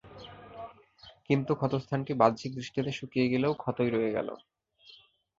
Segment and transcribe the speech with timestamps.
[1.27, 4.29] কিন্তু ক্ষতস্থানটি বাহ্যিক দৃষ্টিতে শুকিয়ে গেলেও ক্ষতই রয়ে গেল।